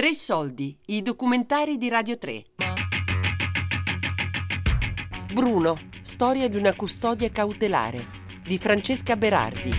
Tre 0.00 0.14
soldi, 0.14 0.74
i 0.86 1.02
documentari 1.02 1.76
di 1.76 1.90
Radio 1.90 2.16
3. 2.16 2.44
Bruno, 5.34 5.78
storia 6.00 6.48
di 6.48 6.56
una 6.56 6.72
custodia 6.72 7.28
cautelare 7.28 8.06
di 8.42 8.56
Francesca 8.56 9.14
Berardi. 9.14 9.70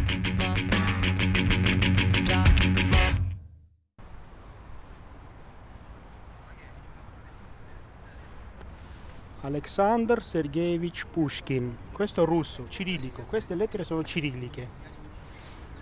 Alexander 9.41 10.23
Sergeyevich 10.23 11.07
Pushkin. 11.07 11.75
Questo 11.91 12.21
è 12.21 12.25
russo, 12.27 12.67
cirillico. 12.69 13.23
Queste 13.23 13.55
lettere 13.55 13.83
sono 13.83 14.03
cirilliche. 14.03 14.67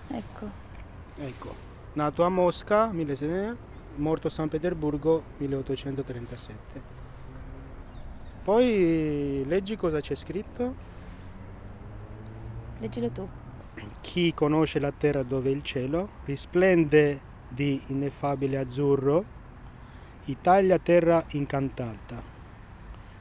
Ecco. 0.08 0.49
Ecco. 1.17 1.67
Nato 1.91 2.23
a 2.23 2.30
Mosca, 2.30 2.88
1600, 2.88 3.69
morto 3.95 4.27
a 4.27 4.29
San 4.29 4.49
Pietroburgo, 4.49 5.23
1837. 5.38 6.81
Poi 8.43 9.43
leggi 9.45 9.75
cosa 9.75 9.99
c'è 9.99 10.16
scritto. 10.16 10.75
Leggilo 12.80 13.09
tu. 13.11 13.27
Chi 14.02 14.33
conosce 14.33 14.80
la 14.80 14.91
terra 14.91 15.23
dove 15.23 15.49
il 15.49 15.63
cielo 15.63 16.09
risplende 16.25 17.20
di 17.47 17.81
ineffabile 17.88 18.57
azzurro, 18.57 19.38
Italia 20.25 20.77
terra 20.80 21.23
incantata 21.31 22.38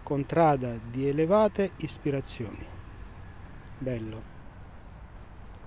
contrada 0.08 0.78
di 0.90 1.06
elevate 1.06 1.72
ispirazioni. 1.76 2.64
Bello. 3.76 4.22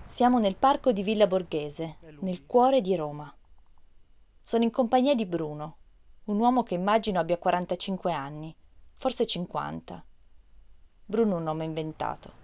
Siamo 0.03 0.39
nel 0.39 0.55
parco 0.55 0.91
di 0.91 1.03
Villa 1.03 1.27
Borghese, 1.27 1.98
nel 2.21 2.48
cuore 2.48 2.81
di 2.81 2.95
Roma. 2.95 3.31
Sono 4.41 4.63
in 4.63 4.71
compagnia 4.71 5.15
di 5.15 5.25
Bruno, 5.25 5.77
un 6.25 6.39
uomo 6.39 6.63
che 6.63 6.73
immagino 6.73 7.20
abbia 7.20 7.37
45 7.37 8.11
anni, 8.11 8.55
forse 8.95 9.25
50. 9.25 10.03
Bruno 11.05 11.35
è 11.35 11.37
un 11.37 11.43
nome 11.43 11.63
inventato. 11.63 12.39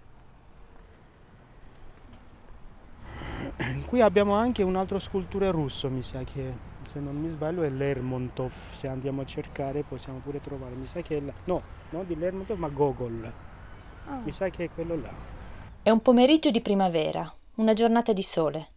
Qui 3.86 4.00
abbiamo 4.00 4.34
anche 4.34 4.62
un 4.62 4.76
altro 4.76 4.98
scultore 4.98 5.50
russo, 5.50 5.90
mi 5.90 6.02
sa 6.02 6.22
che 6.22 6.52
se 6.92 7.00
non 7.00 7.16
mi 7.16 7.30
sbaglio 7.30 7.62
è 7.62 7.68
Lermontov, 7.68 8.52
se 8.72 8.88
andiamo 8.88 9.22
a 9.22 9.26
cercare 9.26 9.82
possiamo 9.82 10.18
pure 10.18 10.40
trovare, 10.40 10.74
mi 10.74 10.86
sa 10.86 11.00
che 11.02 11.18
è 11.18 11.20
là. 11.20 11.32
No, 11.44 11.62
non 11.90 12.06
di 12.06 12.16
Lermontov 12.16 12.58
ma 12.58 12.68
Gogol. 12.68 13.32
Oh. 14.06 14.20
Mi 14.22 14.32
sa 14.32 14.48
che 14.48 14.64
è 14.64 14.70
quello 14.70 14.96
là. 14.96 15.10
È 15.82 15.90
un 15.90 16.00
pomeriggio 16.00 16.50
di 16.50 16.60
primavera, 16.60 17.32
una 17.56 17.74
giornata 17.74 18.12
di 18.12 18.22
sole. 18.22 18.68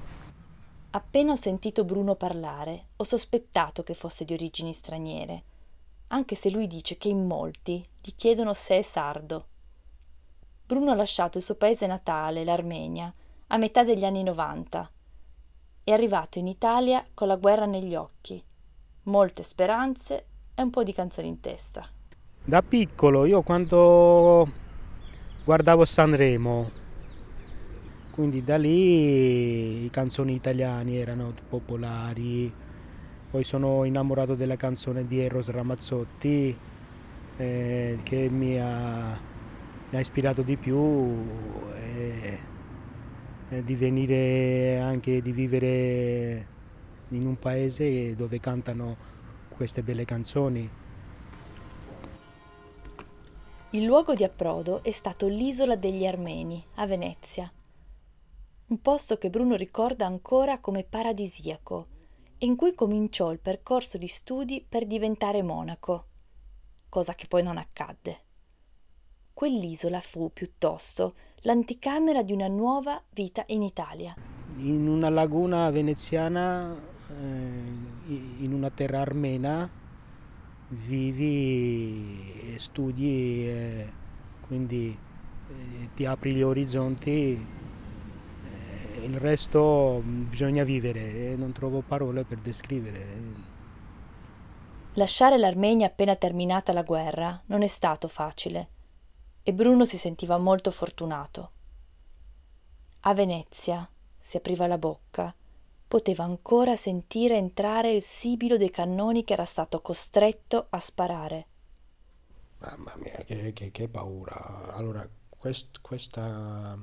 Appena 0.92 1.34
ho 1.34 1.36
sentito 1.36 1.84
Bruno 1.84 2.16
parlare, 2.16 2.88
ho 2.98 3.04
sospettato 3.04 3.84
che 3.84 3.94
fosse 3.94 4.26
di 4.26 4.34
origini 4.34 4.74
straniere 4.74 5.44
anche 6.10 6.36
se 6.36 6.50
lui 6.50 6.68
dice 6.68 6.98
che 6.98 7.10
in 7.10 7.26
molti 7.26 7.86
gli 8.02 8.12
chiedono 8.16 8.54
se 8.54 8.78
è 8.78 8.82
sardo. 8.82 9.48
Bruno 10.66 10.92
ha 10.92 10.96
lasciato 10.96 11.38
il 11.38 11.44
suo 11.44 11.56
paese 11.56 11.88
natale, 11.88 12.44
l'Armenia, 12.44 13.12
a 13.48 13.58
metà 13.58 13.84
degli 13.84 14.06
anni 14.06 14.24
90. 14.24 14.92
È 15.84 15.92
arrivato 15.92 16.40
in 16.40 16.48
Italia 16.48 17.06
con 17.14 17.28
la 17.28 17.36
guerra 17.36 17.66
negli 17.66 17.96
occhi, 17.96 18.42
molte 19.04 19.44
speranze 19.44 20.26
e 20.56 20.62
un 20.62 20.70
po' 20.70 20.84
di 20.84 20.94
canzoni 20.94 21.28
in 21.28 21.40
testa. 21.40 21.88
Da 22.44 22.62
piccolo, 22.62 23.26
io 23.26 23.42
quando 23.42 24.50
guardavo 25.48 25.86
Sanremo, 25.86 26.70
quindi 28.12 28.44
da 28.44 28.58
lì 28.58 29.86
i 29.86 29.90
canzoni 29.90 30.34
italiani 30.34 30.98
erano 30.98 31.34
popolari, 31.48 32.54
poi 33.32 33.46
sono 33.46 33.86
innamorato 33.86 34.36
della 34.36 34.58
canzone 34.58 35.08
di 35.08 35.22
Eros 35.22 35.50
Ramazzotti 35.50 36.54
eh, 37.38 38.00
che 38.04 38.30
mi 38.30 38.60
ha, 38.60 39.18
mi 39.90 39.98
ha, 39.98 40.00
ispirato 40.02 40.42
di 40.42 40.58
più 40.58 41.16
eh, 41.76 42.40
eh, 43.48 43.64
di 43.64 43.76
venire 43.76 44.80
anche 44.80 45.22
di 45.22 45.32
vivere 45.32 46.48
in 47.12 47.26
un 47.26 47.40
paese 47.40 48.18
dove 48.18 48.42
cantano 48.42 48.98
queste 49.48 49.82
belle 49.82 50.04
canzoni. 50.04 50.70
Il 53.78 53.84
luogo 53.84 54.16
di 54.16 54.24
approdo 54.24 54.84
è 54.84 54.90
stato 54.90 55.28
l'isola 55.28 55.76
degli 55.76 56.04
Armeni, 56.04 56.66
a 56.78 56.88
Venezia. 56.88 57.54
Un 58.70 58.82
posto 58.82 59.20
che 59.20 59.30
Bruno 59.30 59.56
ricorda 59.56 60.08
ancora 60.08 60.58
come 60.60 60.84
paradisiaco 60.84 61.86
in 62.40 62.56
cui 62.56 62.74
cominciò 62.74 63.32
il 63.32 63.38
percorso 63.38 64.00
di 64.00 64.08
studi 64.08 64.66
per 64.68 64.88
diventare 64.88 65.44
monaco, 65.44 66.08
cosa 66.90 67.14
che 67.14 67.28
poi 67.28 67.44
non 67.44 67.58
accadde. 67.58 68.22
Quell'isola 69.32 70.00
fu 70.00 70.34
piuttosto 70.34 71.14
l'anticamera 71.42 72.24
di 72.24 72.34
una 72.34 72.48
nuova 72.48 73.00
vita 73.12 73.44
in 73.50 73.62
Italia. 73.62 74.16
In 74.56 74.88
una 74.88 75.10
laguna 75.10 75.70
veneziana, 75.70 76.76
eh, 77.12 77.14
in 78.08 78.54
una 78.54 78.72
terra 78.72 79.02
armena, 79.02 79.70
vivi 80.70 82.54
e 82.54 82.60
studi, 82.60 83.48
e 83.48 83.94
quindi 84.48 84.98
eh, 85.50 85.90
ti 85.96 86.06
apri 86.06 86.34
gli 86.34 86.42
orizzonti 86.42 87.56
il 89.08 89.20
resto 89.20 90.02
mm, 90.04 90.30
bisogna 90.30 90.64
vivere 90.64 91.32
e 91.32 91.36
non 91.36 91.52
trovo 91.52 91.82
parole 91.82 92.24
per 92.24 92.40
descrivere. 92.40 93.56
Lasciare 94.94 95.38
l'Armenia 95.38 95.88
appena 95.88 96.16
terminata 96.16 96.74
la 96.74 96.84
guerra 96.84 97.42
non 97.48 97.62
è 97.62 97.68
stato 97.68 98.08
facile 98.08 98.70
e 99.44 99.54
Bruno 99.54 99.86
si 99.86 99.98
sentiva 99.98 100.38
molto 100.38 100.72
fortunato. 100.72 101.52
A 103.02 103.14
Venezia 103.14 103.88
si 104.18 104.38
apriva 104.38 104.68
la 104.68 104.78
bocca, 104.78 105.34
poteva 105.88 106.24
ancora 106.24 106.76
sentire 106.76 107.38
entrare 107.38 107.92
il 107.92 108.02
sibilo 108.02 108.58
dei 108.58 108.70
cannoni 108.72 109.24
che 109.24 109.34
era 109.34 109.46
stato 109.46 109.82
costretto 109.82 110.68
a 110.70 110.80
sparare. 110.80 111.48
Mamma 112.60 112.96
mia, 112.98 113.24
che, 113.24 113.54
che, 113.54 113.72
che 113.72 113.88
paura. 113.88 114.74
Allora, 114.74 115.08
quest, 115.30 115.80
questa 115.82 116.78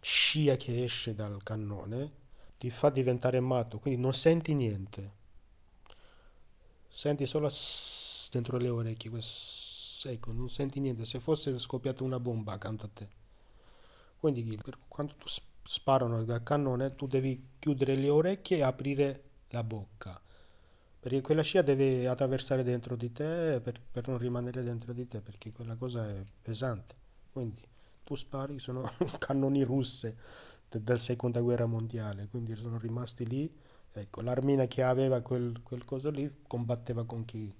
scia 0.00 0.56
che 0.56 0.84
esce 0.84 1.14
dal 1.14 1.42
cannone 1.42 2.22
ti 2.58 2.70
fa 2.70 2.90
diventare 2.90 3.40
matto, 3.40 3.78
quindi 3.78 4.00
non 4.00 4.12
senti 4.12 4.54
niente. 4.54 5.22
Senti 6.88 7.26
solo 7.26 7.48
sss 7.48 8.30
dentro 8.30 8.56
le 8.58 8.68
orecchie, 8.68 9.10
ecco, 10.04 10.32
non 10.32 10.48
senti 10.48 10.80
niente, 10.80 11.04
se 11.04 11.20
fosse 11.20 11.58
scoppiata 11.58 12.04
una 12.04 12.20
bomba 12.20 12.52
accanto 12.52 12.86
a 12.86 12.90
te. 12.92 13.08
Quindi 14.18 14.58
per 14.62 14.78
quando 14.88 15.14
tu 15.16 15.28
sparano 15.64 16.22
dal 16.24 16.42
cannone 16.42 16.94
tu 16.94 17.06
devi 17.06 17.52
chiudere 17.58 17.96
le 17.96 18.10
orecchie 18.10 18.58
e 18.58 18.62
aprire 18.62 19.22
la 19.48 19.64
bocca. 19.64 20.20
Perché 21.00 21.20
quella 21.20 21.42
scia 21.42 21.62
deve 21.62 22.06
attraversare 22.06 22.62
dentro 22.62 22.96
di 22.96 23.12
te 23.12 23.60
per, 23.62 23.80
per, 23.90 24.08
non 24.08 24.18
rimanere 24.18 24.62
dentro 24.62 24.92
di 24.92 25.06
te 25.06 25.20
perché 25.20 25.52
quella 25.52 25.76
cosa 25.76 26.08
è 26.08 26.22
pesante. 26.40 26.94
Quindi 27.30 27.62
tu 28.04 28.14
spari, 28.14 28.58
sono 28.58 28.90
cannoni 29.18 29.62
russe 29.62 30.16
de- 30.68 30.82
della 30.82 30.98
seconda 30.98 31.40
guerra 31.40 31.66
mondiale, 31.66 32.28
quindi 32.28 32.54
sono 32.56 32.78
rimasti 32.78 33.26
lì. 33.26 33.52
Ecco, 33.92 34.22
l'armina 34.22 34.66
che 34.66 34.82
aveva 34.82 35.20
quel, 35.20 35.60
quel 35.62 35.84
coso 35.84 36.10
lì 36.10 36.42
combatteva 36.46 37.04
con 37.04 37.24
chi? 37.24 37.54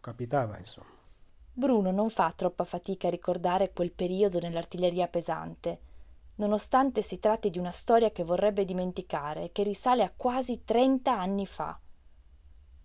Capitava, 0.00 0.58
insomma. 0.58 0.95
Bruno 1.58 1.90
non 1.90 2.10
fa 2.10 2.34
troppa 2.36 2.64
fatica 2.64 3.06
a 3.06 3.10
ricordare 3.10 3.72
quel 3.72 3.90
periodo 3.90 4.38
nell'artiglieria 4.38 5.08
pesante, 5.08 5.78
nonostante 6.34 7.00
si 7.00 7.18
tratti 7.18 7.48
di 7.48 7.58
una 7.58 7.70
storia 7.70 8.10
che 8.10 8.24
vorrebbe 8.24 8.66
dimenticare 8.66 9.44
e 9.44 9.52
che 9.52 9.62
risale 9.62 10.02
a 10.02 10.12
quasi 10.14 10.64
30 10.64 11.18
anni 11.18 11.46
fa. 11.46 11.80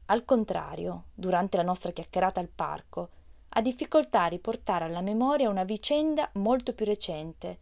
Al 0.06 0.23
contrario, 0.23 1.07
durante 1.13 1.57
la 1.57 1.63
nostra 1.63 1.91
chiacchierata 1.91 2.39
al 2.39 2.47
parco, 2.47 3.09
ha 3.50 3.62
difficoltà 3.62 4.23
a 4.23 4.27
riportare 4.27 4.85
alla 4.85 5.01
memoria 5.01 5.50
una 5.50 5.65
vicenda 5.65 6.29
molto 6.35 6.71
più 6.71 6.85
recente, 6.85 7.59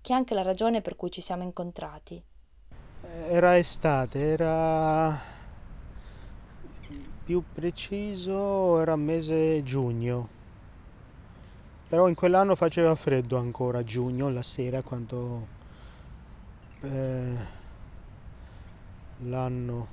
che 0.00 0.12
è 0.12 0.14
anche 0.14 0.34
la 0.34 0.42
ragione 0.42 0.82
per 0.82 0.94
cui 0.94 1.10
ci 1.10 1.20
siamo 1.20 1.42
incontrati. 1.42 2.22
Era 3.26 3.58
estate, 3.58 4.20
era 4.20 5.20
più 7.24 7.42
preciso, 7.52 8.78
era 8.78 8.94
mese 8.94 9.60
giugno. 9.64 10.42
Però 11.88 12.08
in 12.08 12.14
quell'anno 12.14 12.56
faceva 12.56 12.94
freddo 12.94 13.36
ancora, 13.36 13.84
giugno, 13.84 14.30
la 14.30 14.42
sera, 14.42 14.82
quando 14.82 15.46
eh, 16.80 17.36
l'anno... 19.24 19.86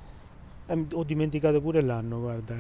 Eh, 0.67 0.85
ho 0.93 1.03
dimenticato 1.03 1.59
pure 1.61 1.81
l'anno, 1.81 2.19
guarda. 2.19 2.55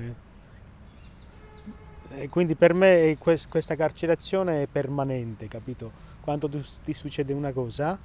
Eh. 2.09 2.27
Quindi 2.29 2.55
per 2.55 2.73
me 2.73 3.17
questa 3.17 3.75
carcerazione 3.75 4.63
è 4.63 4.67
permanente, 4.67 5.47
capito? 5.47 6.09
Quando 6.19 6.49
ti 6.83 6.93
succede 6.93 7.31
una 7.31 7.53
cosa, 7.53 7.97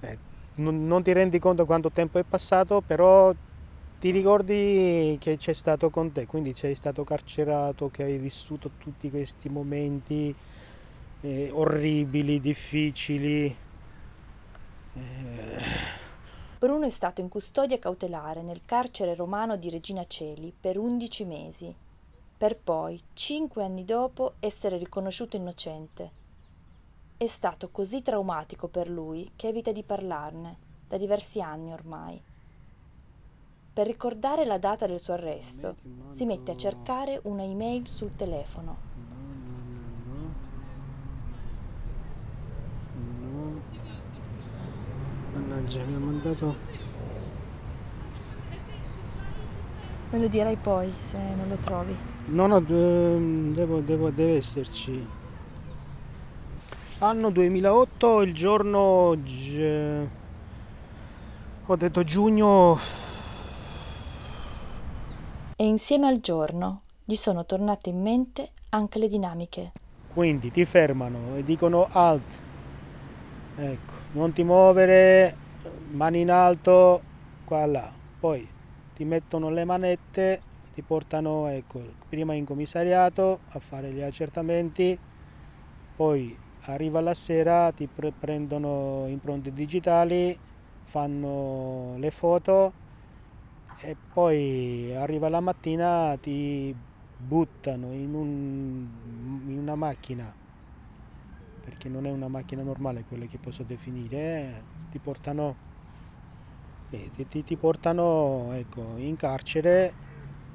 eh, 0.00 0.18
non, 0.54 0.86
non, 0.86 1.02
ti 1.02 1.12
rendi 1.12 1.38
conto 1.40 1.66
quanto 1.66 1.90
tempo 1.90 2.18
è 2.18 2.22
passato, 2.22 2.80
però 2.80 3.34
ti 4.02 4.10
ricordi 4.10 5.16
che 5.20 5.36
c'è 5.36 5.52
stato 5.52 5.88
con 5.88 6.10
te, 6.10 6.26
quindi 6.26 6.54
sei 6.56 6.74
stato 6.74 7.04
carcerato, 7.04 7.88
che 7.88 8.02
hai 8.02 8.18
vissuto 8.18 8.72
tutti 8.76 9.08
questi 9.08 9.48
momenti 9.48 10.34
eh, 11.20 11.50
orribili, 11.52 12.40
difficili. 12.40 13.56
Eh. 14.94 15.62
Bruno 16.58 16.84
è 16.84 16.90
stato 16.90 17.20
in 17.20 17.28
custodia 17.28 17.78
cautelare 17.78 18.42
nel 18.42 18.62
carcere 18.64 19.14
romano 19.14 19.54
di 19.54 19.70
Regina 19.70 20.04
Celi 20.04 20.52
per 20.60 20.78
11 20.78 21.24
mesi 21.24 21.74
per 22.36 22.56
poi, 22.56 23.00
cinque 23.12 23.62
anni 23.62 23.84
dopo, 23.84 24.32
essere 24.40 24.78
riconosciuto 24.78 25.36
innocente. 25.36 26.10
È 27.16 27.28
stato 27.28 27.68
così 27.70 28.02
traumatico 28.02 28.66
per 28.66 28.90
lui 28.90 29.30
che 29.36 29.46
evita 29.46 29.70
di 29.70 29.84
parlarne, 29.84 30.56
da 30.88 30.96
diversi 30.96 31.40
anni 31.40 31.72
ormai. 31.72 32.20
Per 33.74 33.86
ricordare 33.86 34.44
la 34.44 34.58
data 34.58 34.84
del 34.84 35.00
suo 35.00 35.14
arresto, 35.14 35.76
si 36.08 36.26
mette 36.26 36.50
a 36.50 36.54
cercare 36.54 37.20
una 37.22 37.42
email 37.42 37.88
sul 37.88 38.14
telefono. 38.14 38.76
Mannaggia, 45.32 45.84
mi 45.84 45.94
ha 45.94 45.98
mandato. 45.98 46.54
Me 50.10 50.18
lo 50.18 50.28
dirai 50.28 50.56
poi 50.56 50.92
se 51.10 51.16
non 51.16 51.48
lo 51.48 51.56
trovi. 51.56 51.96
No, 52.26 52.46
no, 52.46 52.60
devo, 52.60 53.80
devo, 53.80 54.10
deve 54.10 54.36
esserci. 54.36 55.08
Anno 56.98 57.30
2008, 57.30 58.20
il 58.20 58.34
giorno... 58.34 59.16
Ho 61.66 61.76
detto 61.76 62.04
giugno... 62.04 63.00
E 65.62 65.64
insieme 65.64 66.08
al 66.08 66.18
giorno 66.18 66.80
gli 67.04 67.14
sono 67.14 67.46
tornate 67.46 67.88
in 67.88 68.02
mente 68.02 68.50
anche 68.70 68.98
le 68.98 69.06
dinamiche. 69.06 69.70
Quindi 70.12 70.50
ti 70.50 70.64
fermano 70.64 71.36
e 71.36 71.44
dicono 71.44 71.86
alt. 71.88 72.20
Ecco, 73.54 73.92
non 74.14 74.32
ti 74.32 74.42
muovere, 74.42 75.36
mani 75.92 76.22
in 76.22 76.32
alto, 76.32 77.00
qua 77.44 77.64
là. 77.66 77.88
Poi 78.18 78.44
ti 78.96 79.04
mettono 79.04 79.50
le 79.50 79.64
manette 79.64 80.42
ti 80.74 80.82
portano 80.82 81.46
ecco, 81.46 81.80
prima 82.08 82.34
in 82.34 82.44
commissariato 82.44 83.40
a 83.50 83.60
fare 83.60 83.92
gli 83.92 84.00
accertamenti, 84.00 84.98
poi 85.94 86.36
arriva 86.62 87.00
la 87.00 87.14
sera, 87.14 87.70
ti 87.70 87.86
pre- 87.86 88.10
prendono 88.10 89.04
impronte 89.06 89.52
digitali, 89.52 90.36
fanno 90.82 91.94
le 91.98 92.10
foto 92.10 92.81
e 93.78 93.96
poi 94.12 94.94
arriva 94.94 95.28
la 95.28 95.40
mattina 95.40 96.16
ti 96.20 96.74
buttano 97.16 97.92
in, 97.92 98.14
un, 98.14 98.88
in 99.46 99.58
una 99.58 99.74
macchina 99.74 100.32
perché 101.64 101.88
non 101.88 102.06
è 102.06 102.10
una 102.10 102.28
macchina 102.28 102.62
normale 102.62 103.04
quella 103.06 103.26
che 103.26 103.38
posso 103.38 103.62
definire 103.62 104.16
eh, 104.16 104.62
ti 104.90 104.98
portano, 104.98 105.56
eh, 106.90 107.10
ti, 107.28 107.44
ti 107.44 107.56
portano 107.56 108.52
ecco, 108.52 108.94
in 108.96 109.16
carcere 109.16 109.92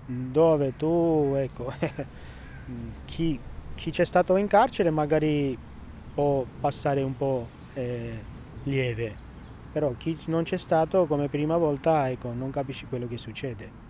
dove 0.06 0.75
tu, 0.78 1.34
ecco, 1.36 1.72
chi, 3.06 3.40
chi 3.75 3.92
c'è 3.92 4.06
stato 4.06 4.36
in 4.38 4.48
carcere 4.48 4.90
magari 4.90 5.58
può 6.14 6.46
passare 6.60 7.02
un 7.02 7.16
po' 7.16 7.48
eh, 7.74 8.24
lieve, 8.64 9.16
però 9.72 9.94
chi 9.98 10.18
non 10.28 10.44
c'è 10.44 10.58
stato 10.58 11.06
come 11.06 11.30
prima 11.30 11.58
volta, 11.58 12.10
ecco, 12.10 12.31
non 12.34 12.50
capisci 12.50 12.86
quello 12.88 13.08
che 13.08 13.18
succede. 13.18 13.86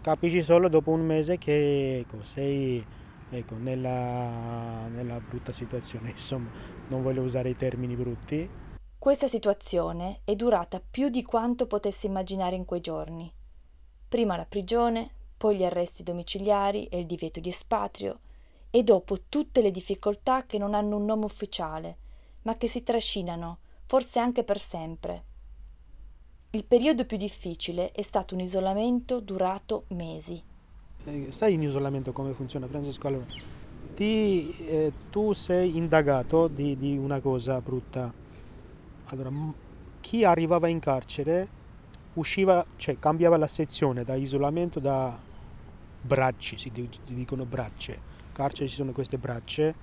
Capisci 0.00 0.42
solo 0.42 0.68
dopo 0.68 0.90
un 0.90 1.04
mese 1.04 1.38
che 1.38 1.98
ecco, 1.98 2.22
sei 2.22 2.84
ecco, 3.30 3.54
nella, 3.56 4.88
nella 4.88 5.20
brutta 5.20 5.52
situazione, 5.52 6.10
insomma, 6.16 6.50
non 6.88 7.02
voglio 7.02 7.22
usare 7.22 7.50
i 7.50 7.56
termini 7.56 7.94
brutti. 7.94 8.48
Questa 8.98 9.26
situazione 9.26 10.20
è 10.24 10.34
durata 10.34 10.80
più 10.80 11.08
di 11.08 11.22
quanto 11.22 11.66
potessi 11.66 12.06
immaginare 12.06 12.56
in 12.56 12.64
quei 12.64 12.80
giorni. 12.80 13.32
Prima 14.08 14.36
la 14.36 14.44
prigione, 14.44 15.10
poi 15.36 15.56
gli 15.56 15.64
arresti 15.64 16.02
domiciliari 16.02 16.86
e 16.86 16.98
il 16.98 17.06
divieto 17.06 17.40
di 17.40 17.48
espatrio, 17.48 18.18
e 18.70 18.82
dopo 18.82 19.16
tutte 19.28 19.62
le 19.62 19.70
difficoltà 19.70 20.44
che 20.44 20.58
non 20.58 20.74
hanno 20.74 20.96
un 20.96 21.04
nome 21.04 21.24
ufficiale, 21.24 21.96
ma 22.42 22.56
che 22.56 22.68
si 22.68 22.82
trascinano, 22.82 23.58
forse 23.90 24.20
anche 24.20 24.44
per 24.44 24.60
sempre. 24.60 25.24
Il 26.50 26.64
periodo 26.64 27.04
più 27.04 27.16
difficile 27.16 27.90
è 27.90 28.02
stato 28.02 28.34
un 28.36 28.40
isolamento 28.40 29.18
durato 29.18 29.86
mesi. 29.88 30.40
Eh, 31.06 31.32
sai 31.32 31.54
in 31.54 31.62
isolamento 31.62 32.12
come 32.12 32.32
funziona, 32.32 32.68
Francesco? 32.68 33.08
Allora, 33.08 33.24
ti, 33.96 34.48
eh, 34.58 34.92
tu 35.10 35.32
sei 35.32 35.76
indagato 35.76 36.46
di, 36.46 36.76
di 36.76 36.96
una 36.96 37.18
cosa 37.18 37.60
brutta. 37.60 38.14
Allora, 39.06 39.32
chi 39.98 40.22
arrivava 40.22 40.68
in 40.68 40.78
carcere 40.78 41.48
usciva, 42.14 42.64
cioè 42.76 42.96
cambiava 42.96 43.36
la 43.38 43.48
sezione 43.48 44.04
da 44.04 44.14
isolamento 44.14 44.78
da 44.78 45.18
bracci, 46.00 46.58
si 46.58 46.70
dicono 47.06 47.44
bracce. 47.44 48.00
Carcere 48.30 48.68
ci 48.68 48.76
sono 48.76 48.92
queste 48.92 49.18
bracce, 49.18 49.74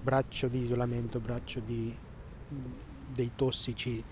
braccio 0.00 0.48
di 0.48 0.60
isolamento, 0.60 1.20
braccio 1.20 1.60
di, 1.60 1.94
dei 3.16 3.32
tossici, 3.34 4.02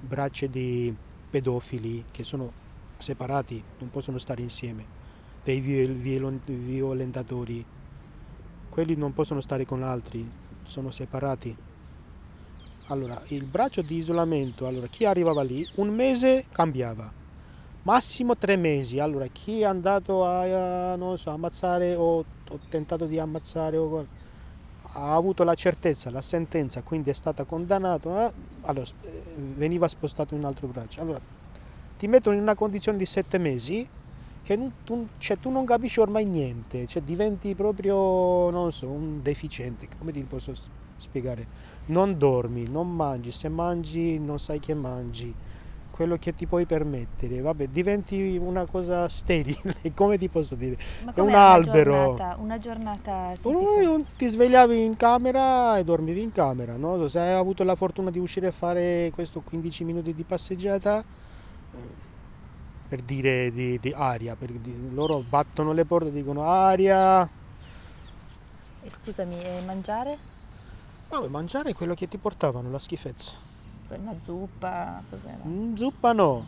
braccia 0.00 0.46
di 0.46 0.94
pedofili 1.28 2.06
che 2.10 2.24
sono 2.24 2.50
separati, 2.96 3.62
non 3.80 3.90
possono 3.90 4.16
stare 4.16 4.40
insieme, 4.40 4.86
dei 5.44 5.60
violentatori, 5.60 7.62
quelli 8.70 8.96
non 8.96 9.12
possono 9.12 9.42
stare 9.42 9.66
con 9.66 9.82
altri, 9.82 10.26
sono 10.62 10.90
separati. 10.90 11.54
Allora, 12.86 13.20
il 13.28 13.44
braccio 13.44 13.82
di 13.82 13.96
isolamento, 13.96 14.66
allora 14.66 14.86
chi 14.86 15.04
arrivava 15.04 15.42
lì, 15.42 15.66
un 15.76 15.94
mese 15.94 16.46
cambiava 16.50 17.20
massimo 17.82 18.36
tre 18.36 18.56
mesi. 18.56 18.98
Allora, 18.98 19.26
chi 19.26 19.60
è 19.60 19.64
andato 19.64 20.24
a, 20.24 20.96
so, 21.16 21.30
ammazzare 21.30 21.94
o, 21.94 22.18
o 22.18 22.58
tentato 22.68 23.06
di 23.06 23.18
ammazzare 23.18 23.76
o, 23.76 24.06
ha 24.92 25.14
avuto 25.14 25.44
la 25.44 25.54
certezza, 25.54 26.10
la 26.10 26.20
sentenza, 26.20 26.82
quindi 26.82 27.10
è 27.10 27.14
stato 27.14 27.44
condannato, 27.46 28.18
eh, 28.18 28.32
allora, 28.62 28.86
eh, 29.02 29.22
veniva 29.56 29.88
spostato 29.88 30.34
in 30.34 30.40
un 30.40 30.46
altro 30.46 30.66
braccio. 30.66 31.00
Allora, 31.00 31.20
ti 31.98 32.06
mettono 32.06 32.36
in 32.36 32.42
una 32.42 32.54
condizione 32.54 32.98
di 32.98 33.06
sette 33.06 33.38
mesi 33.38 33.88
che 34.42 34.56
non, 34.56 34.72
tu, 34.84 35.08
cioè, 35.18 35.38
tu, 35.38 35.50
non 35.50 35.64
capisci 35.64 36.00
ormai 36.00 36.24
niente, 36.24 36.86
cioè, 36.86 37.02
diventi 37.02 37.54
proprio, 37.54 38.50
non 38.50 38.72
so, 38.72 38.88
un 38.88 39.22
deficiente, 39.22 39.88
come 39.98 40.12
ti 40.12 40.20
posso 40.22 40.52
spiegare? 40.96 41.46
Non 41.86 42.18
dormi, 42.18 42.68
non 42.68 42.94
mangi, 42.94 43.32
se 43.32 43.48
mangi 43.48 44.18
non 44.18 44.38
sai 44.38 44.60
che 44.60 44.74
mangi 44.74 45.34
quello 45.92 46.16
che 46.16 46.34
ti 46.34 46.46
puoi 46.46 46.64
permettere, 46.64 47.40
vabbè, 47.40 47.68
diventi 47.68 48.36
una 48.40 48.64
cosa 48.64 49.08
sterile, 49.08 49.76
come 49.94 50.16
ti 50.16 50.28
posso 50.28 50.54
dire? 50.54 50.74
È 50.74 51.04
un 51.04 51.12
com'era 51.12 51.50
albero. 51.50 51.92
Una 51.92 52.04
giornata, 52.04 52.36
una 52.40 52.58
giornata 52.58 53.32
tipica? 53.40 54.10
Ti 54.16 54.28
svegliavi 54.28 54.82
in 54.82 54.96
camera 54.96 55.76
e 55.76 55.84
dormivi 55.84 56.22
in 56.22 56.32
camera, 56.32 56.76
no? 56.76 57.06
Se 57.08 57.20
hai 57.20 57.34
avuto 57.34 57.62
la 57.62 57.74
fortuna 57.76 58.10
di 58.10 58.18
uscire 58.18 58.48
a 58.48 58.52
fare 58.52 59.10
questo 59.14 59.42
15 59.42 59.84
minuti 59.84 60.14
di 60.14 60.22
passeggiata, 60.24 61.00
eh, 61.00 61.78
per 62.88 63.02
dire 63.02 63.52
di, 63.52 63.78
di 63.78 63.92
aria, 63.94 64.34
per 64.34 64.50
di- 64.50 64.90
loro 64.92 65.22
battono 65.28 65.72
le 65.72 65.84
porte 65.84 66.08
e 66.08 66.12
dicono 66.12 66.44
aria. 66.44 67.22
E 68.82 68.90
scusami, 68.90 69.40
e 69.40 69.60
mangiare? 69.64 70.18
No, 71.10 71.28
mangiare 71.28 71.70
è 71.70 71.74
quello 71.74 71.92
che 71.92 72.08
ti 72.08 72.16
portavano, 72.16 72.70
la 72.70 72.78
schifezza. 72.78 73.51
Una 73.98 74.14
zuppa, 74.20 75.02
cos'era? 75.08 75.42
Mm, 75.46 75.74
zuppa 75.74 76.12
no, 76.12 76.46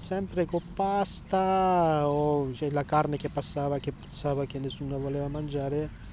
sempre 0.00 0.46
con 0.46 0.60
pasta 0.74 2.08
o 2.08 2.52
cioè, 2.54 2.70
la 2.70 2.84
carne 2.84 3.16
che 3.16 3.28
passava, 3.28 3.78
che 3.78 3.92
puzzava, 3.92 4.46
che 4.46 4.58
nessuno 4.58 4.98
voleva 4.98 5.28
mangiare. 5.28 6.06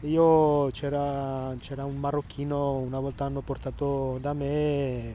Io 0.00 0.70
c'era, 0.70 1.54
c'era 1.58 1.84
un 1.84 1.96
marocchino, 1.96 2.76
una 2.76 3.00
volta 3.00 3.24
hanno 3.24 3.40
portato 3.40 4.18
da 4.20 4.34
me, 4.34 5.14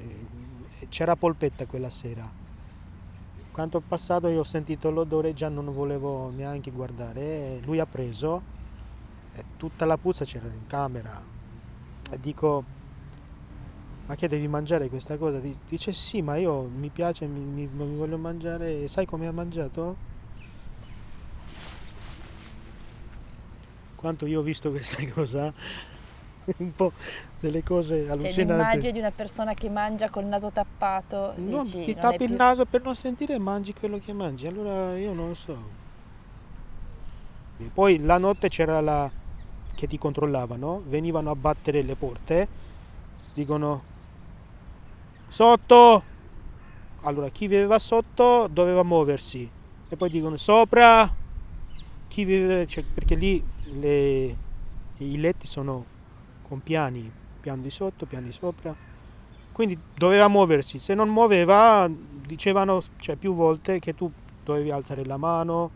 c'era 0.90 1.16
polpetta 1.16 1.66
quella 1.66 1.90
sera. 1.90 2.30
Quando 3.52 3.78
ho 3.78 3.84
passato 3.88 4.28
io 4.30 4.40
ho 4.40 4.44
sentito 4.44 4.90
l'odore, 4.90 5.34
già 5.34 5.50
non 5.50 5.72
volevo 5.72 6.30
neanche 6.30 6.72
guardare. 6.72 7.60
Lui 7.66 7.80
ha 7.80 7.86
preso 7.86 8.42
e 9.34 9.44
tutta 9.58 9.86
la 9.86 9.98
puzza 9.98 10.26
c'era 10.26 10.48
in 10.48 10.66
camera. 10.66 11.22
E 12.10 12.20
dico, 12.20 12.64
ma 14.10 14.16
che 14.16 14.28
devi 14.28 14.48
mangiare 14.48 14.90
questa 14.90 15.18
cosa? 15.18 15.38
Di- 15.38 15.56
Dice 15.70 15.94
sì, 15.94 16.24
ma 16.24 16.36
io 16.36 16.64
mi 16.64 16.90
piace, 16.90 17.28
mi, 17.28 17.40
mi- 17.42 17.70
mi 17.72 17.96
voglio 17.96 18.18
mangiare. 18.18 18.88
Sai 18.88 19.06
come 19.06 19.28
ha 19.28 19.32
mangiato? 19.32 19.96
Quanto 23.96 24.26
io 24.26 24.40
ho 24.40 24.42
visto 24.44 24.72
questa 24.72 25.06
cosa, 25.14 25.54
un 26.58 26.74
po' 26.74 26.92
delle 27.40 27.62
cose 27.62 28.02
Cioè 28.06 28.10
allucinanti. 28.12 28.42
l'immagine 28.46 28.92
di 28.94 28.98
una 29.00 29.12
persona 29.12 29.54
che 29.54 29.70
mangia 29.70 30.10
col 30.10 30.26
naso 30.26 30.50
tappato, 30.50 31.34
No, 31.36 31.62
dici, 31.62 31.84
ti 31.86 31.94
tappi 31.94 32.24
il 32.24 32.30
più- 32.30 32.38
naso 32.38 32.66
per 32.66 32.82
non 32.82 32.96
sentire 32.96 33.36
e 33.36 33.40
mangi 33.40 33.76
quello 33.76 34.00
che 34.04 34.12
mangi. 34.14 34.48
Allora 34.48 34.98
io 34.98 35.14
non 35.14 35.36
so. 35.36 35.56
Poi 37.76 38.00
la 38.00 38.18
notte 38.18 38.50
c'era 38.50 38.82
la 38.82 39.08
che 39.76 39.86
ti 39.86 40.00
controllavano, 40.00 40.82
venivano 40.88 41.30
a 41.30 41.36
battere 41.36 41.84
le 41.84 41.96
porte, 41.96 42.48
dicono 43.36 43.84
sotto. 45.30 46.04
Allora 47.02 47.30
chi 47.30 47.48
viveva 47.48 47.80
sotto 47.80 48.48
doveva 48.52 48.84
muoversi 48.84 49.50
e 49.88 49.96
poi 49.96 50.10
dicono 50.10 50.38
sopra. 50.38 51.10
Chi 52.08 52.24
vive, 52.26 52.66
cioè, 52.68 52.84
perché 52.94 53.16
lì 53.16 53.42
le- 53.80 54.36
i 55.00 55.18
letti 55.18 55.48
sono 55.48 55.86
con 56.42 56.62
piani, 56.62 57.12
piano 57.40 57.62
di 57.62 57.70
sotto, 57.70 58.06
piano 58.06 58.26
di 58.26 58.32
sopra. 58.34 58.76
Quindi 59.52 59.78
doveva 59.94 60.28
muoversi, 60.28 60.80
se 60.80 60.94
non 60.96 61.10
muoveva 61.10 61.88
dicevano 61.90 62.82
cioè, 62.98 63.16
più 63.18 63.34
volte 63.34 63.80
che 63.80 63.94
tu 63.94 64.12
dovevi 64.44 64.72
alzare 64.72 65.06
la 65.06 65.18
mano, 65.18 65.72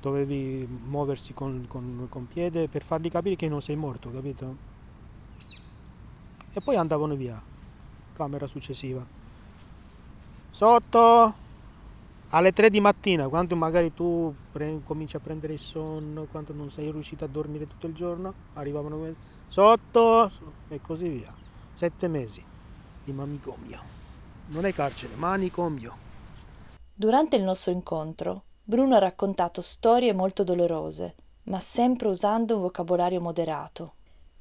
dovevi 0.00 0.66
muoversi 0.68 1.32
con, 1.34 1.66
con, 1.68 2.06
con 2.08 2.26
piede 2.26 2.68
per 2.68 2.82
fargli 2.82 3.08
capire 3.10 3.36
che 3.36 3.48
non 3.48 3.62
sei 3.62 3.76
morto, 3.76 4.10
capito? 4.10 4.56
E 6.52 6.60
poi 6.60 6.76
andavano 6.76 7.14
via, 7.14 7.42
camera 8.18 8.48
successiva. 8.48 9.06
Sotto 10.50 11.34
alle 12.30 12.52
3 12.52 12.68
di 12.68 12.80
mattina, 12.80 13.28
quando 13.28 13.54
magari 13.54 13.94
tu 13.94 14.34
pre- 14.50 14.80
cominci 14.84 15.14
a 15.14 15.20
prendere 15.20 15.52
il 15.52 15.60
sonno, 15.60 16.26
quando 16.28 16.52
non 16.52 16.68
sei 16.70 16.90
riuscito 16.90 17.24
a 17.24 17.28
dormire 17.28 17.68
tutto 17.68 17.86
il 17.86 17.94
giorno, 17.94 18.34
arrivavano 18.54 19.14
sotto 19.46 20.30
e 20.68 20.80
così 20.80 21.08
via. 21.08 21.32
Sette 21.74 22.08
mesi 22.08 22.44
di 23.04 23.12
manicomio. 23.12 23.80
Non 24.48 24.64
è 24.64 24.72
carcere, 24.74 25.14
manicomio. 25.14 26.06
Durante 26.92 27.36
il 27.36 27.44
nostro 27.44 27.70
incontro, 27.70 28.42
Bruno 28.64 28.96
ha 28.96 28.98
raccontato 28.98 29.62
storie 29.62 30.12
molto 30.12 30.42
dolorose, 30.42 31.14
ma 31.44 31.60
sempre 31.60 32.08
usando 32.08 32.56
un 32.56 32.62
vocabolario 32.62 33.20
moderato. 33.20 33.92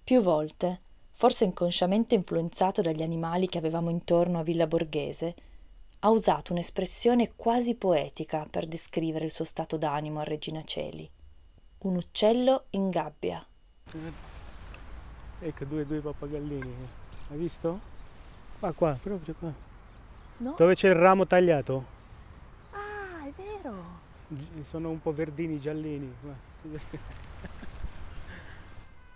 Più 0.04 0.22
volte, 0.22 0.82
forse 1.18 1.46
inconsciamente 1.46 2.14
influenzato 2.14 2.84
dagli 2.84 3.02
animali 3.02 3.48
che 3.48 3.58
avevamo 3.58 3.90
intorno 3.90 4.38
a 4.38 4.44
Villa 4.44 4.68
Borghese, 4.68 5.34
ha 6.02 6.12
usato 6.12 6.54
un'espressione 6.54 7.32
quasi 7.36 7.74
poetica 7.74 8.46
per 8.48 8.68
descrivere 8.68 9.26
il 9.26 9.32
suo 9.32 9.44
stato 9.44 9.78
d'animo 9.78 10.20
a 10.20 10.24
Regina 10.24 10.64
Celi. 10.64 11.10
Un 11.80 11.96
uccello 11.96 12.66
in 12.72 12.92
gabbia. 12.92 13.44
Ecco 15.40 15.66
due, 15.66 15.88
due 15.88 16.02
pappagallini. 16.02 16.76
Hai 17.32 17.38
visto? 17.38 17.80
Qua, 18.60 18.72
qua, 18.74 19.00
proprio 19.02 19.34
qua. 19.40 19.52
No? 20.38 20.54
Dove 20.56 20.76
c'è 20.76 20.90
il 20.90 20.96
ramo 20.96 21.26
tagliato? 21.26 21.86
Ah, 22.70 23.26
è 23.26 23.32
vero! 23.36 23.74
Sono 24.70 24.92
un 24.92 25.02
po' 25.02 25.14
verdini, 25.14 25.60
giallini. 25.60 26.14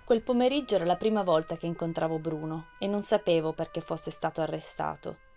Quel 0.04 0.24
pomeriggio 0.24 0.76
era 0.76 0.86
la 0.86 0.98
prima 0.98 1.24
volta 1.24 1.56
che 1.56 1.68
incontravo 1.68 2.20
Bruno 2.20 2.70
e 2.80 2.88
non 2.88 3.02
sapevo 3.02 3.54
perché 3.54 3.82
fosse 3.82 4.12
stato 4.12 4.42
arrestato. 4.42 5.30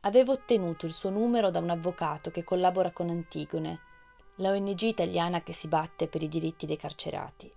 Avevo 0.00 0.32
ottenuto 0.32 0.86
il 0.86 0.92
suo 0.92 1.10
numero 1.10 1.50
da 1.50 1.60
un 1.60 1.70
avvocato 1.70 2.30
che 2.30 2.44
collabora 2.44 2.90
con 2.90 3.08
Antigone, 3.08 3.80
la 4.36 4.50
ONG 4.50 4.80
italiana 4.82 5.42
che 5.42 5.52
si 5.52 5.68
batte 5.68 6.08
per 6.08 6.22
i 6.22 6.28
diritti 6.28 6.66
dei 6.66 6.76
carcerati. 6.76 7.50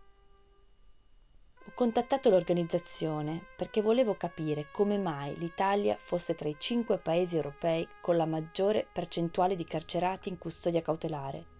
Ho 1.66 1.72
contattato 1.74 2.30
l'organizzazione 2.30 3.48
perché 3.58 3.82
volevo 3.82 4.16
capire 4.16 4.68
come 4.72 4.98
mai 4.98 5.36
l'Italia 5.38 5.98
fosse 5.98 6.36
tra 6.36 6.48
i 6.48 6.56
cinque 6.58 6.98
paesi 6.98 7.36
europei 7.36 7.88
con 8.00 8.16
la 8.16 8.26
maggiore 8.26 8.88
percentuale 8.92 9.56
di 9.56 9.66
carcerati 9.66 10.30
in 10.30 10.38
custodia 10.38 10.82
cautelare. 10.82 11.57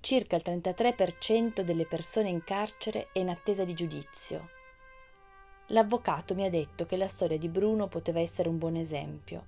Circa 0.00 0.36
il 0.36 0.42
33% 0.44 1.60
delle 1.60 1.86
persone 1.86 2.28
in 2.28 2.44
carcere 2.44 3.08
è 3.12 3.18
in 3.18 3.28
attesa 3.28 3.64
di 3.64 3.74
giudizio. 3.74 4.50
L'avvocato 5.70 6.34
mi 6.34 6.44
ha 6.44 6.50
detto 6.50 6.86
che 6.86 6.96
la 6.96 7.08
storia 7.08 7.38
di 7.38 7.48
Bruno 7.48 7.88
poteva 7.88 8.20
essere 8.20 8.48
un 8.48 8.58
buon 8.58 8.76
esempio. 8.76 9.44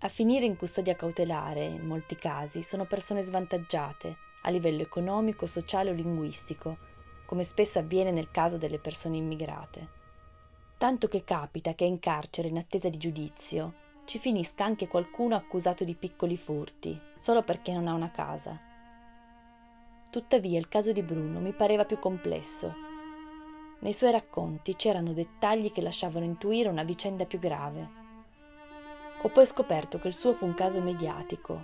A 0.00 0.08
finire 0.08 0.44
in 0.44 0.56
custodia 0.56 0.94
cautelare, 0.94 1.64
in 1.64 1.86
molti 1.86 2.16
casi, 2.16 2.62
sono 2.62 2.84
persone 2.84 3.22
svantaggiate 3.22 4.16
a 4.42 4.50
livello 4.50 4.82
economico, 4.82 5.46
sociale 5.46 5.90
o 5.90 5.94
linguistico, 5.94 6.76
come 7.26 7.42
spesso 7.42 7.78
avviene 7.78 8.10
nel 8.10 8.30
caso 8.30 8.58
delle 8.58 8.78
persone 8.78 9.16
immigrate. 9.16 9.88
Tanto 10.78 11.08
che 11.08 11.24
capita 11.24 11.74
che 11.74 11.84
in 11.84 11.98
carcere, 11.98 12.48
in 12.48 12.58
attesa 12.58 12.88
di 12.88 12.98
giudizio, 12.98 13.74
ci 14.04 14.18
finisca 14.18 14.64
anche 14.64 14.86
qualcuno 14.86 15.34
accusato 15.34 15.84
di 15.84 15.94
piccoli 15.94 16.36
furti, 16.36 16.98
solo 17.16 17.42
perché 17.42 17.72
non 17.72 17.88
ha 17.88 17.94
una 17.94 18.10
casa. 18.10 18.67
Tuttavia 20.10 20.58
il 20.58 20.68
caso 20.68 20.92
di 20.92 21.02
Bruno 21.02 21.38
mi 21.38 21.52
pareva 21.52 21.84
più 21.84 21.98
complesso. 21.98 22.74
Nei 23.80 23.92
suoi 23.92 24.10
racconti 24.10 24.74
c'erano 24.74 25.12
dettagli 25.12 25.70
che 25.70 25.82
lasciavano 25.82 26.24
intuire 26.24 26.70
una 26.70 26.82
vicenda 26.82 27.26
più 27.26 27.38
grave. 27.38 27.88
Ho 29.20 29.28
poi 29.28 29.44
scoperto 29.44 29.98
che 29.98 30.08
il 30.08 30.14
suo 30.14 30.32
fu 30.32 30.46
un 30.46 30.54
caso 30.54 30.80
mediatico. 30.80 31.62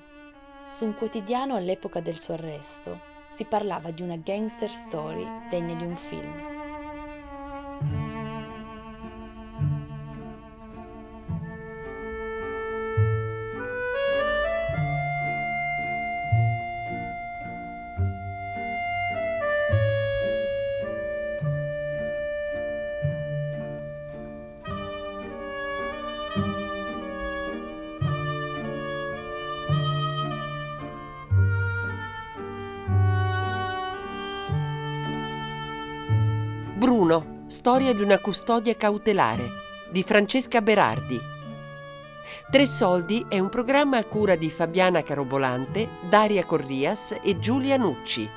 Su 0.69 0.85
un 0.85 0.95
quotidiano 0.95 1.57
all'epoca 1.57 2.01
del 2.01 2.21
suo 2.21 2.35
arresto 2.35 3.01
si 3.31 3.45
parlava 3.45 3.91
di 3.91 4.03
una 4.03 4.17
gangster 4.17 4.71
story 4.71 5.27
degna 5.49 5.75
di 5.75 5.85
un 5.85 5.97
film. 5.97 6.55
Bruno, 36.85 37.45
storia 37.47 37.95
di 37.95 38.03
una 38.03 38.19
custodia 38.19 38.77
cautelare 38.77 39.49
di 39.91 40.03
Francesca 40.03 40.61
Berardi. 40.61 41.19
Tre 42.51 42.67
soldi 42.67 43.25
è 43.27 43.39
un 43.39 43.49
programma 43.49 43.97
a 43.97 44.05
cura 44.05 44.37
di 44.37 44.51
Fabiana 44.51 45.03
Carobolante, 45.03 45.89
Daria 46.11 46.45
Corrias 46.45 47.17
e 47.23 47.39
Giulia 47.39 47.79
Nucci. 47.79 48.29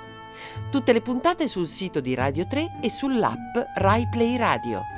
Tutte 0.71 0.93
le 0.93 1.01
puntate 1.01 1.49
sul 1.49 1.67
sito 1.67 1.99
di 1.99 2.15
Radio 2.15 2.47
3 2.47 2.79
e 2.81 2.89
sull'app 2.89 3.57
Rai 3.75 4.07
Play 4.07 4.37
Radio. 4.37 4.96